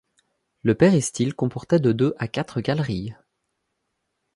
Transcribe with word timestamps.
Le 0.63 0.73
péristyle 0.73 1.35
comportait 1.35 1.79
de 1.79 1.91
deux 1.91 2.15
à 2.17 2.27
quatre 2.27 2.59
galeries. 2.59 3.13